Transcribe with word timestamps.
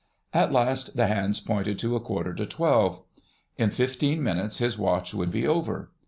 At 0.33 0.51
last 0.51 0.97
the 0.97 1.05
hands 1.05 1.39
pointed 1.39 1.77
to 1.77 1.95
a 1.95 1.99
quarter 1.99 2.33
to 2.33 2.45
twelve. 2.47 3.03
In 3.57 3.69
fifteen 3.69 4.23
minutes 4.23 4.57
his 4.57 4.75
watch 4.75 5.13
would 5.13 5.29
be 5.31 5.45
over. 5.45 5.91